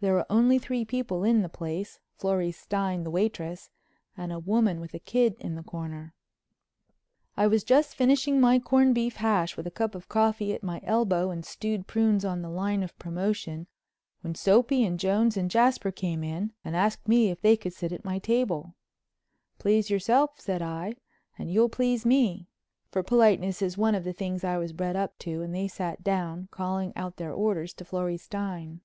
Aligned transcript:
There 0.00 0.14
were 0.14 0.26
only 0.28 0.58
three 0.58 0.84
people 0.84 1.22
in 1.22 1.42
the 1.42 1.48
place, 1.48 2.00
Florrie 2.18 2.50
Stein, 2.50 3.04
the 3.04 3.10
waitress, 3.12 3.70
and 4.16 4.32
a 4.32 4.38
woman 4.40 4.80
with 4.80 4.94
a 4.94 4.98
kid 4.98 5.36
in 5.38 5.54
the 5.54 5.62
corner. 5.62 6.12
I 7.36 7.46
was 7.46 7.62
just 7.62 7.94
finishing 7.94 8.40
my 8.40 8.58
corn 8.58 8.92
beef 8.92 9.14
hash 9.14 9.56
with 9.56 9.64
a 9.64 9.70
cup 9.70 9.94
of 9.94 10.08
coffee 10.08 10.52
at 10.54 10.64
my 10.64 10.80
elbow 10.82 11.30
and 11.30 11.46
stewed 11.46 11.86
prunes 11.86 12.24
on 12.24 12.42
the 12.42 12.50
line 12.50 12.82
of 12.82 12.98
promotion 12.98 13.68
when 14.22 14.34
Soapy 14.34 14.84
and 14.84 14.98
Jones 14.98 15.36
and 15.36 15.48
Jasper 15.48 15.92
came 15.92 16.24
in 16.24 16.52
and 16.64 16.74
asked 16.74 17.06
me 17.06 17.30
if 17.30 17.40
they 17.40 17.56
could 17.56 17.72
sit 17.72 17.92
at 17.92 18.04
my 18.04 18.18
table. 18.18 18.74
"Please 19.60 19.88
yourself," 19.88 20.40
said 20.40 20.62
I, 20.62 20.96
"and 21.38 21.48
you'll 21.48 21.68
please 21.68 22.04
me," 22.04 22.48
for 22.90 23.04
politeness 23.04 23.62
is 23.62 23.78
one 23.78 23.94
of 23.94 24.02
the 24.02 24.12
things 24.12 24.42
I 24.42 24.58
was 24.58 24.72
bred 24.72 24.96
up 24.96 25.16
to, 25.18 25.42
and 25.42 25.54
they 25.54 25.68
sat 25.68 26.02
down, 26.02 26.48
calling 26.50 26.92
out 26.96 27.18
their 27.18 27.32
orders 27.32 27.72
to 27.74 27.84
Florrie 27.84 28.16
Stein. 28.18 28.80